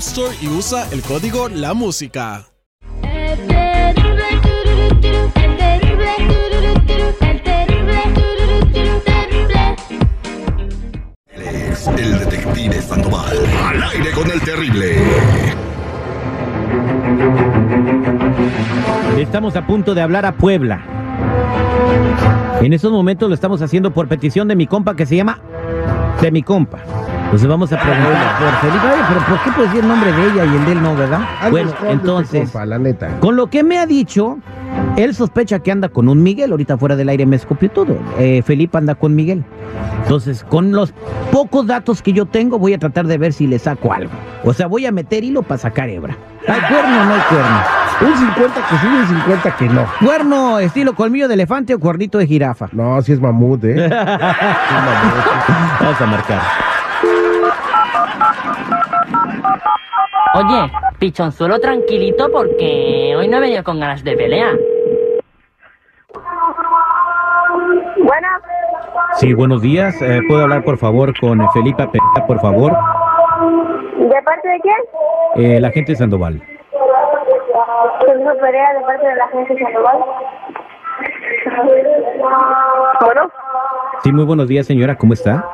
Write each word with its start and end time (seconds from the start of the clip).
Store 0.00 0.34
y 0.40 0.48
usa 0.48 0.88
el 0.92 1.02
código 1.02 1.50
La 1.50 1.74
Música. 1.74 2.46
El 11.98 12.18
detective 12.18 12.80
Sandoval. 12.80 13.36
Al 13.62 13.82
aire 13.82 14.10
con 14.12 14.30
el 14.30 14.40
terrible. 14.40 14.96
Estamos 19.18 19.54
a 19.54 19.66
punto 19.66 19.94
de 19.94 20.00
hablar 20.00 20.24
a 20.24 20.32
Puebla. 20.32 20.82
En 22.62 22.72
estos 22.72 22.90
momentos 22.90 23.28
lo 23.28 23.34
estamos 23.34 23.60
haciendo 23.60 23.92
por 23.92 24.08
petición 24.08 24.48
de 24.48 24.56
mi 24.56 24.66
compa 24.66 24.96
que 24.96 25.04
se 25.04 25.16
llama 25.16 25.42
de 26.22 26.30
mi 26.30 26.42
compa. 26.42 26.99
Entonces 27.30 27.48
vamos 27.48 27.72
a 27.72 27.78
preguntar 27.78 28.38
por 28.40 28.50
Felipe. 28.60 28.86
Oye, 28.92 29.02
pero 29.08 29.20
¿por 29.26 29.42
qué 29.44 29.50
puedes 29.52 29.70
decir 29.70 29.84
el 29.84 29.88
nombre 29.88 30.12
de 30.12 30.26
ella 30.26 30.44
y 30.46 30.56
el 30.56 30.64
de 30.64 30.72
él 30.72 30.82
no, 30.82 30.96
verdad? 30.96 31.20
Bueno, 31.48 31.70
entonces, 31.88 32.50
Compa, 32.50 32.66
la 32.66 32.76
neta. 32.78 33.20
con 33.20 33.36
lo 33.36 33.46
que 33.48 33.62
me 33.62 33.78
ha 33.78 33.86
dicho, 33.86 34.38
él 34.96 35.14
sospecha 35.14 35.60
que 35.60 35.70
anda 35.70 35.88
con 35.90 36.08
un 36.08 36.24
Miguel. 36.24 36.50
Ahorita 36.50 36.76
fuera 36.76 36.96
del 36.96 37.08
aire 37.08 37.26
me 37.26 37.36
escupió 37.36 37.70
todo. 37.70 37.96
Eh, 38.18 38.42
Felipe 38.44 38.78
anda 38.78 38.96
con 38.96 39.14
Miguel. 39.14 39.44
Entonces, 40.02 40.42
con 40.42 40.72
los 40.72 40.92
pocos 41.30 41.68
datos 41.68 42.02
que 42.02 42.12
yo 42.12 42.26
tengo, 42.26 42.58
voy 42.58 42.74
a 42.74 42.78
tratar 42.78 43.06
de 43.06 43.16
ver 43.16 43.32
si 43.32 43.46
le 43.46 43.60
saco 43.60 43.92
algo. 43.92 44.10
O 44.42 44.52
sea, 44.52 44.66
voy 44.66 44.86
a 44.86 44.90
meter 44.90 45.22
hilo 45.22 45.42
para 45.42 45.58
sacar 45.58 45.88
hebra. 45.88 46.16
¿Hay 46.48 46.60
cuerno 46.62 47.00
o 47.00 47.04
no 47.04 47.14
hay 47.14 47.20
cuerno? 47.28 47.58
Un 48.00 48.16
50 48.16 48.54
que 48.54 48.76
sí, 48.78 48.86
un 48.86 49.06
50 49.06 49.56
que 49.56 49.68
no. 49.68 49.86
¿Cuerno 50.04 50.58
estilo 50.58 50.94
colmillo 50.96 51.28
de 51.28 51.34
elefante 51.34 51.74
o 51.74 51.78
cuernito 51.78 52.18
de 52.18 52.26
jirafa? 52.26 52.68
No, 52.72 53.00
sí 53.02 53.12
es 53.12 53.20
mamut, 53.20 53.62
¿eh? 53.62 53.76
Es 53.84 53.90
mamut. 53.90 55.80
Vamos 55.80 56.00
a 56.00 56.06
marcar. 56.06 56.40
Oye, 60.34 60.70
pichonzuelo 60.98 61.58
tranquilito 61.58 62.30
porque 62.30 63.14
hoy 63.16 63.28
no 63.28 63.38
he 63.38 63.40
venido 63.40 63.64
con 63.64 63.80
ganas 63.80 64.02
de 64.04 64.16
pelea. 64.16 64.52
Buenas, 68.02 68.42
Sí, 69.16 69.34
buenos 69.34 69.60
días. 69.60 70.00
Eh, 70.00 70.20
¿Puedo 70.28 70.42
hablar, 70.42 70.64
por 70.64 70.78
favor, 70.78 71.12
con 71.20 71.38
Felipe 71.52 71.84
Pereira, 71.86 72.26
por 72.26 72.40
favor? 72.40 72.72
¿de 72.72 74.22
parte 74.22 74.48
de 74.48 74.60
quién? 74.60 74.76
Eh, 75.56 75.60
la 75.60 75.70
gente 75.70 75.92
de 75.92 75.96
Sandoval. 75.96 76.40
Sergio 78.06 78.38
Perea, 78.40 78.72
de 78.74 78.80
parte 78.84 79.06
de 79.06 79.14
la 79.16 79.24
agencia 79.24 79.56
Sandoval. 79.64 79.98
Bueno, 83.00 83.30
Sí, 84.02 84.12
muy 84.12 84.24
buenos 84.24 84.48
días, 84.48 84.66
señora. 84.66 84.96
¿Cómo 84.96 85.12
está? 85.12 85.44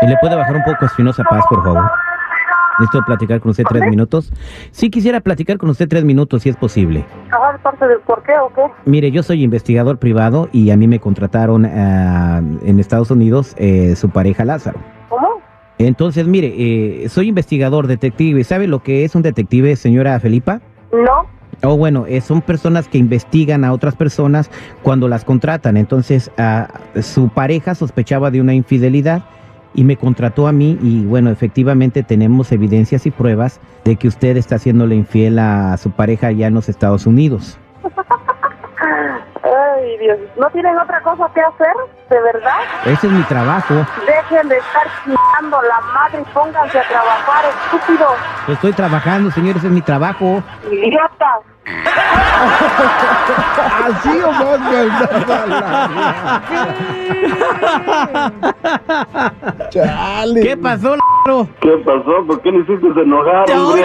Sí. 0.00 0.06
¿Y 0.06 0.08
¿Le 0.08 0.16
puede 0.18 0.36
bajar 0.36 0.56
un 0.56 0.62
poco 0.64 0.78
a 0.82 0.86
Espinosa 0.86 1.24
Paz, 1.24 1.44
por 1.48 1.62
favor? 1.62 1.90
Necesito 2.78 3.04
platicar 3.06 3.40
con 3.40 3.50
usted 3.50 3.64
tres 3.66 3.88
minutos. 3.88 4.32
Sí, 4.70 4.90
quisiera 4.90 5.20
platicar 5.20 5.56
con 5.56 5.70
usted 5.70 5.88
tres 5.88 6.04
minutos, 6.04 6.42
si 6.42 6.50
es 6.50 6.56
posible. 6.56 7.06
Ajá, 7.30 7.52
¿de 7.52 7.58
parte 7.60 7.86
del 7.86 8.00
por 8.00 8.22
qué 8.22 8.32
o 8.38 8.52
qué? 8.54 8.62
Mire, 8.84 9.10
yo 9.10 9.22
soy 9.22 9.42
investigador 9.42 9.98
privado 9.98 10.48
y 10.52 10.70
a 10.70 10.76
mí 10.76 10.86
me 10.86 11.00
contrataron 11.00 11.64
ah, 11.64 12.42
en 12.62 12.78
Estados 12.78 13.10
Unidos 13.10 13.54
eh, 13.56 13.96
su 13.96 14.10
pareja 14.10 14.44
Lázaro. 14.44 14.78
¿Cómo? 15.08 15.40
Entonces, 15.78 16.26
mire, 16.26 16.52
eh, 16.56 17.08
soy 17.08 17.28
investigador, 17.28 17.86
detective. 17.86 18.44
¿Sabe 18.44 18.66
lo 18.66 18.82
que 18.82 19.04
es 19.04 19.14
un 19.14 19.22
detective, 19.22 19.76
señora 19.76 20.20
Felipa? 20.20 20.60
No, 20.92 21.26
Oh, 21.62 21.76
bueno, 21.76 22.04
eh, 22.06 22.20
son 22.20 22.42
personas 22.42 22.86
que 22.86 22.98
investigan 22.98 23.64
a 23.64 23.72
otras 23.72 23.96
personas 23.96 24.50
cuando 24.82 25.08
las 25.08 25.24
contratan. 25.24 25.76
Entonces, 25.76 26.30
ah, 26.36 26.68
su 27.00 27.30
pareja 27.30 27.74
sospechaba 27.74 28.30
de 28.30 28.40
una 28.40 28.52
infidelidad 28.54 29.24
y 29.74 29.84
me 29.84 29.96
contrató 29.96 30.46
a 30.48 30.52
mí 30.52 30.78
y 30.82 31.04
bueno, 31.04 31.30
efectivamente 31.30 32.02
tenemos 32.02 32.50
evidencias 32.52 33.06
y 33.06 33.10
pruebas 33.10 33.60
de 33.84 33.96
que 33.96 34.08
usted 34.08 34.36
está 34.36 34.56
haciéndole 34.56 34.94
infiel 34.94 35.38
a 35.38 35.76
su 35.76 35.90
pareja 35.90 36.28
allá 36.28 36.46
en 36.46 36.54
los 36.54 36.68
Estados 36.68 37.06
Unidos. 37.06 37.58
ay 39.44 39.98
Dios, 40.00 40.18
¿no 40.38 40.50
tienen 40.50 40.76
otra 40.78 41.00
cosa 41.02 41.30
que 41.34 41.40
hacer? 41.40 41.72
¿De 42.10 42.20
verdad? 42.20 42.58
Ese 42.86 43.06
es 43.06 43.12
mi 43.12 43.22
trabajo. 43.24 43.74
Dejen 44.06 44.48
de 44.48 44.56
estar 44.58 44.86
chingando 45.04 45.60
la 45.62 45.80
madre 45.92 46.20
y 46.22 46.34
pónganse 46.34 46.78
a 46.78 46.88
trabajar, 46.88 47.44
estúpidos, 47.64 48.14
Estoy 48.48 48.72
trabajando, 48.72 49.30
señor, 49.30 49.56
ese 49.56 49.66
es 49.66 49.72
mi 49.72 49.82
trabajo. 49.82 50.42
idiotas. 50.70 51.40
Así 53.86 54.20
o 54.20 54.32
más. 54.32 54.60
Chale. 59.70 60.40
¿Qué 60.42 60.56
pasó, 60.56 60.94
l***o? 60.94 61.48
¿Qué 61.60 61.76
pasó? 61.84 62.24
¿Por 62.26 62.40
qué 62.42 62.50
le 62.52 62.58
hiciste 62.60 62.86
enojar, 63.00 63.50
hombre? 63.50 63.84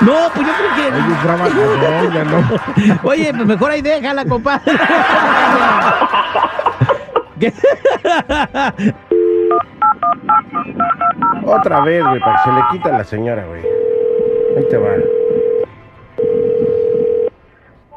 No, 0.00 0.12
pues 0.34 0.46
yo 0.46 0.52
creo 0.52 0.74
Oye, 0.76 0.88
es 0.88 1.22
brava, 1.24 1.48
no, 1.48 1.60
ya 2.12 2.24
no. 2.24 2.38
que... 2.74 3.08
Oye, 3.08 3.32
pues 3.34 3.46
mejor 3.46 3.70
ahí 3.70 3.82
déjala, 3.82 4.24
compadre. 4.26 4.72
Otra 11.46 11.80
vez, 11.80 12.04
güey, 12.04 12.20
para 12.20 12.32
que 12.36 12.42
se 12.50 12.52
le 12.54 12.60
quita 12.72 12.88
a 12.94 12.98
la 12.98 13.04
señora, 13.04 13.44
güey. 13.46 13.62
Ahí 14.56 14.64
te 14.68 14.76
va. 14.76 14.88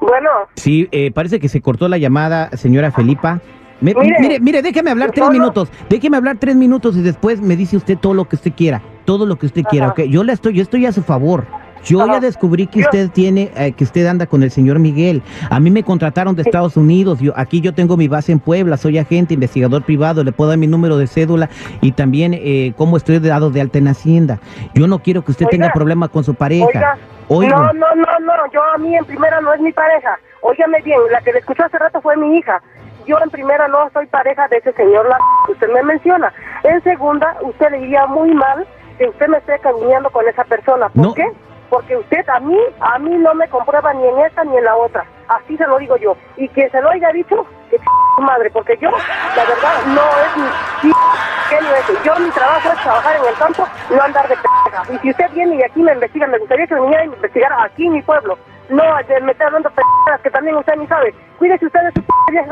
Bueno, 0.02 0.30
Sí, 0.60 0.88
eh, 0.92 1.12
parece 1.12 1.40
que 1.40 1.50
se 1.50 1.62
cortó 1.62 1.88
la 1.88 1.98
llamada, 1.98 2.50
señora 2.58 2.92
Felipa. 2.92 3.42
Me- 3.82 3.94
Mire. 3.96 4.18
mire, 4.20 4.40
mire, 4.42 4.62
déjeme 4.62 4.92
hablar 4.92 5.12
tres 5.12 5.30
minutos. 5.30 5.70
Déjeme 5.90 6.18
hablar 6.18 6.38
tres 6.38 6.56
minutos 6.56 6.98
y 6.98 7.02
después 7.02 7.40
me 7.42 7.56
dice 7.56 7.78
usted 7.78 7.98
todo 7.98 8.14
lo 8.14 8.28
que 8.28 8.36
usted 8.36 8.52
quiera. 8.54 8.82
Todo 9.06 9.26
lo 9.26 9.38
que 9.40 9.46
usted 9.46 9.64
quiera. 9.64 9.88
¿ok? 9.90 10.02
Yo 10.02 10.24
le 10.26 10.34
estoy, 10.34 10.54
yo 10.54 10.62
estoy 10.62 10.86
a 10.86 10.92
su 10.92 11.02
favor. 11.02 11.46
Yo 11.84 12.02
Ajá. 12.02 12.14
ya 12.14 12.20
descubrí 12.20 12.68
que 12.68 12.82
usted 12.82 13.10
tiene, 13.10 13.52
eh, 13.56 13.72
que 13.74 13.84
usted 13.84 14.06
anda 14.08 14.26
con 14.26 14.44
el 14.44 14.52
señor 14.52 14.80
Miguel. 14.80 15.22
A 15.50 15.60
mí 15.60 15.72
me 15.72 15.84
contrataron 15.84 16.36
de 16.36 16.42
Estados 16.44 16.78
Unidos. 16.78 17.20
Yo, 17.20 17.34
aquí 17.36 17.62
yo 17.62 17.74
tengo 17.74 17.98
mi 17.98 18.08
base 18.08 18.32
en 18.32 18.40
Puebla. 18.40 18.78
Soy 18.78 18.98
agente, 18.98 19.34
investigador 19.34 19.84
privado. 19.84 20.24
Le 20.24 20.32
puedo 20.32 20.50
dar 20.50 20.58
mi 20.60 20.68
número 20.68 20.98
de 20.98 21.08
cédula 21.08 21.50
y 21.82 21.92
también 21.94 22.34
eh, 22.34 22.74
cómo 22.78 22.98
estoy 22.98 23.20
dado 23.20 23.50
de 23.50 23.62
alta 23.62 23.78
en 23.78 23.88
Hacienda. 23.88 24.40
Yo 24.74 24.88
no 24.88 25.00
quiero 25.00 25.24
que 25.24 25.32
usted 25.32 25.46
Oiga. 25.46 25.52
tenga 25.58 25.74
problema 25.74 26.08
con 26.10 26.24
su 26.24 26.34
pareja. 26.36 26.98
oiga, 27.28 27.56
no, 27.56 27.74
no, 27.74 27.96
no, 27.96 28.20
no, 28.20 28.52
yo 28.52 28.62
a 28.64 28.78
mí 28.78 28.96
en 28.96 29.06
primera 29.06 29.40
no 29.42 29.54
es 29.54 29.62
mi 29.62 29.72
pareja. 29.72 30.18
Óigame 30.42 30.82
bien, 30.84 31.00
la 31.12 31.22
que 31.22 31.32
le 31.34 31.40
escuchó 31.40 31.64
hace 31.66 31.78
rato 31.78 32.02
fue 32.02 32.16
mi 32.18 32.38
hija. 32.38 32.62
Yo 33.08 33.18
en 33.24 33.30
primera 33.30 33.68
no 33.68 33.90
soy 33.94 34.06
pareja 34.08 34.48
de 34.50 34.58
ese 34.58 34.72
señor 34.74 35.08
la 35.08 35.18
que 35.46 35.54
usted 35.54 35.68
me 35.74 35.84
menciona. 35.84 36.32
En 36.64 36.82
segunda, 36.84 37.36
usted 37.42 37.72
le 37.72 37.82
iría 37.82 38.06
muy 38.08 38.34
mal 38.34 38.66
que 38.98 39.08
usted 39.08 39.28
me 39.28 39.38
esté 39.38 39.58
caguneando 39.60 40.10
con 40.10 40.28
esa 40.28 40.44
persona. 40.44 40.90
¿Por 40.90 41.06
No. 41.06 41.14
qué? 41.14 41.26
Porque 41.70 41.96
usted 41.96 42.28
a 42.30 42.40
mí, 42.40 42.58
a 42.80 42.98
mí 43.00 43.12
no 43.18 43.34
me 43.36 43.48
comprueba 43.48 43.94
ni 43.94 44.08
en 44.08 44.20
esta 44.20 44.44
ni 44.44 44.58
en 44.58 44.64
la 44.64 44.76
otra. 44.76 45.06
Así 45.28 45.56
se 45.58 45.68
lo 45.68 45.78
digo 45.78 45.96
yo. 45.98 46.16
Y 46.38 46.48
quien 46.50 46.70
se 46.72 46.82
lo 46.82 46.90
haya 46.90 47.12
dicho, 47.12 47.46
que 47.70 47.78
madre, 48.22 48.50
porque 48.52 48.78
yo, 48.82 48.90
la 48.90 49.46
verdad, 49.46 49.86
no 49.88 50.02
es 50.02 50.84
mi 50.84 50.92
genio 51.50 51.76
ese. 51.76 51.94
Yo 52.04 52.16
mi 52.20 52.30
trabajo 52.32 52.70
es 52.70 52.82
trabajar 52.82 53.16
en 53.18 53.26
el 53.26 53.36
campo, 53.36 53.68
no 53.90 54.02
andar 54.02 54.28
de 54.28 54.36
pendeja. 54.36 54.94
Y 54.94 54.98
si 55.00 55.10
usted 55.12 55.32
viene 55.32 55.56
y 55.56 55.64
aquí 55.64 55.82
me 55.82 55.94
investiga, 55.94 56.28
me 56.28 56.40
gustaría 56.40 56.68
que 56.68 56.76
viniera 56.76 57.02
a 57.02 57.06
investigar 57.06 57.54
aquí 57.64 57.86
en 57.86 57.94
mi 57.94 58.02
pueblo. 58.02 58.38
No, 58.70 58.84
de 59.08 59.22
me 59.22 59.32
está 59.32 59.50
dando 59.50 59.70
pendejadas 59.70 60.22
que 60.24 60.30
también 60.30 60.56
usted 60.58 60.76
ni 60.78 60.86
sabe. 60.88 61.14
Cuídese 61.40 61.66
usted 61.66 61.80
de 61.82 61.92
su 61.94 62.02
p 62.02 62.08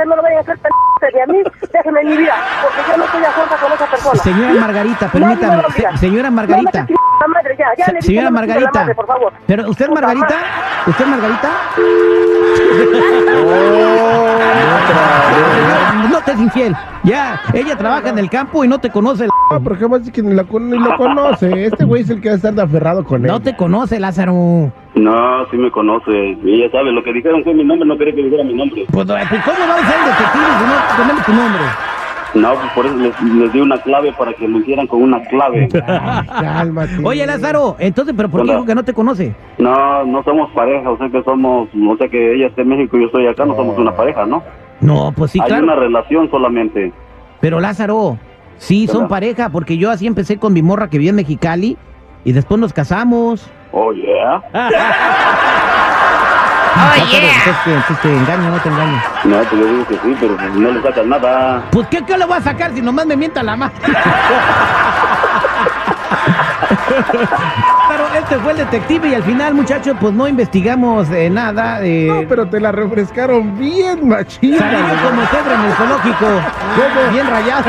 no 0.05 0.15
lo 0.15 0.21
vayan 0.23 0.37
a 0.39 0.41
hacer 0.41 0.57
pendejadas 0.57 1.13
de 1.13 1.21
a 1.21 1.25
mí, 1.27 1.43
déjeme 1.71 2.01
en 2.01 2.07
mi 2.09 2.17
vida, 2.17 2.33
porque 2.63 2.91
yo 2.91 2.97
no 2.97 3.03
estoy 3.05 3.21
de 3.21 3.27
acuerdo 3.27 3.55
con 3.61 3.71
esa 3.73 3.85
persona. 3.85 4.15
Señora 4.23 4.53
Margarita, 4.59 5.07
permítame. 5.11 5.63
Se- 5.75 5.97
señora 5.97 6.29
No 6.29 6.31
me 6.31 6.35
Margarita. 6.47 6.79
hagas 6.79 6.89
la 7.21 7.27
madre, 7.27 7.55
ya, 7.57 7.67
ya 7.77 7.85
Se- 7.85 7.91
le 7.93 8.01
señora 8.01 8.01
no 8.01 8.01
chinguen 8.01 8.25
la 8.25 8.31
Margarita. 8.31 8.79
madre, 8.79 8.95
por 8.95 9.05
favor. 9.07 9.33
Pero 9.45 9.69
usted 9.69 9.89
Margarita, 9.89 10.35
usted 10.87 11.05
Margarita. 11.05 11.49
No 16.09 16.21
te 16.21 16.31
es 16.31 16.39
infiel. 16.39 16.75
Ya, 17.03 17.39
ella 17.53 17.75
trabaja 17.77 18.09
en 18.09 18.17
el 18.19 18.29
campo 18.29 18.63
y 18.63 18.67
no 18.67 18.79
te 18.79 18.89
conoce. 18.91 19.27
No, 19.27 19.33
pero 19.63 19.77
qué 19.77 19.87
más 19.87 20.09
que 20.11 20.21
ni, 20.21 20.33
la 20.33 20.43
con- 20.43 20.69
ni 20.69 20.77
lo 20.77 20.95
conoce. 20.97 21.65
Este 21.65 21.85
güey 21.85 22.01
es 22.03 22.09
el 22.09 22.21
que 22.21 22.29
va 22.29 22.33
a 22.33 22.37
estar 22.37 22.53
de 22.53 22.61
aferrado 22.61 23.03
con 23.03 23.21
él. 23.23 23.31
No 23.31 23.39
te 23.41 23.55
conoce, 23.55 23.99
Lázaro. 23.99 24.33
No, 24.95 25.45
sí 25.51 25.57
me 25.57 25.71
conoce. 25.71 26.37
Y 26.43 26.55
ella 26.55 26.69
sabe, 26.71 26.91
lo 26.91 27.03
que 27.03 27.13
dijeron 27.13 27.43
fue 27.43 27.53
mi 27.53 27.63
nombre, 27.63 27.87
no 27.87 27.97
quería 27.97 28.13
que 28.15 28.23
dijera 28.23 28.43
mi 28.43 28.53
nombre. 28.53 28.85
Pues, 28.91 29.05
¿cómo 29.05 29.15
va 29.15 29.21
a 29.21 29.27
ser 29.27 29.99
detective 30.05 30.47
si 30.59 30.65
no 30.65 30.97
tenemos 31.03 31.25
tu 31.25 31.31
nombre? 31.33 31.61
No, 32.33 32.53
pues 32.53 32.71
por 32.73 32.85
eso 32.85 32.95
les, 32.97 33.21
les 33.21 33.53
di 33.53 33.59
una 33.61 33.77
clave 33.81 34.11
para 34.17 34.33
que 34.33 34.47
lo 34.47 34.59
hicieran 34.59 34.85
con 34.85 35.01
una 35.01 35.23
clave. 35.23 35.69
Cálmate. 36.27 36.97
Oye, 37.03 37.25
Lázaro, 37.25 37.77
entonces, 37.79 38.13
¿pero 38.17 38.29
por 38.29 38.43
qué 38.45 38.51
dijo 38.51 38.65
que 38.65 38.75
no 38.75 38.83
te 38.83 38.93
conoce? 38.93 39.33
No, 39.57 40.03
no 40.05 40.23
somos 40.23 40.51
pareja, 40.51 40.89
o 40.89 40.97
sea 40.97 41.09
que 41.09 41.23
somos, 41.23 41.69
o 41.73 41.97
sea 41.97 42.09
que 42.09 42.35
ella 42.35 42.47
está 42.47 42.61
en 42.63 42.67
México 42.69 42.97
y 42.97 43.01
yo 43.01 43.05
estoy 43.07 43.27
acá, 43.27 43.45
no 43.45 43.55
somos 43.55 43.77
una 43.77 43.95
pareja, 43.95 44.25
¿no? 44.25 44.43
No, 44.81 45.11
pues 45.15 45.31
sí, 45.31 45.39
Hay 45.41 45.47
claro. 45.47 45.63
una 45.63 45.75
relación 45.75 46.29
solamente. 46.29 46.91
Pero 47.39 47.59
Lázaro, 47.59 48.17
sí, 48.57 48.87
son 48.87 49.07
pareja, 49.07 49.49
porque 49.49 49.77
yo 49.77 49.89
así 49.91 50.07
empecé 50.07 50.37
con 50.37 50.53
mi 50.53 50.61
morra 50.61 50.89
que 50.89 50.97
vive 50.97 51.09
en 51.09 51.15
Mexicali 51.15 51.77
y 52.23 52.31
después 52.33 52.59
nos 52.59 52.73
casamos. 52.73 53.49
Oh, 53.71 53.91
yeah. 53.93 54.41
Lázaro, 56.77 57.27
entonces, 57.27 57.55
te- 57.63 57.73
entonces 57.73 58.01
te 58.01 58.09
engaño, 58.15 58.49
no 58.51 58.57
te 58.59 58.69
engaño. 58.69 59.01
No, 59.23 59.37
pues 59.37 59.51
yo 59.61 59.65
digo 59.67 59.87
que 59.87 59.95
sí, 59.95 60.15
pero 60.19 60.37
no 60.55 60.71
le 60.71 60.81
sacas 60.83 61.05
nada. 61.05 61.63
Pues, 61.71 61.87
¿qué, 61.87 62.05
qué 62.05 62.17
le 62.17 62.25
voy 62.25 62.37
a 62.37 62.41
sacar 62.41 62.71
si 62.73 62.81
nomás 62.81 63.05
me 63.07 63.15
mienta 63.17 63.41
la 63.43 63.55
madre? 63.55 63.75
Pero 67.89 68.03
este 68.19 68.37
fue 68.39 68.51
el 68.51 68.57
detective 68.57 69.07
y 69.09 69.13
al 69.15 69.23
final, 69.23 69.53
muchachos, 69.53 69.95
pues 69.99 70.13
no 70.13 70.27
investigamos 70.27 71.09
eh, 71.11 71.29
nada. 71.29 71.79
Eh, 71.83 72.07
No, 72.09 72.27
pero 72.27 72.45
te 72.47 72.59
la 72.59 72.71
refrescaron 72.71 73.57
bien, 73.57 74.07
machina. 74.07 74.57
Salí 74.59 74.77
yo 74.77 75.09
como 75.09 75.21
cedro 75.27 75.53
en 75.55 75.61
el 75.61 75.73
zoológico, 75.73 76.25
bien 77.11 77.27
rayado. 77.29 77.63